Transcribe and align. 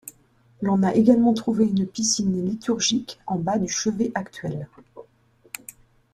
L'on 0.63 0.81
a 0.81 0.95
également 0.95 1.31
trouvé 1.35 1.63
une 1.65 1.85
piscine 1.85 2.43
liturgique 2.49 3.19
en 3.27 3.35
bas 3.37 3.59
du 3.59 3.67
chevet 3.69 4.11
actuel. 4.15 4.67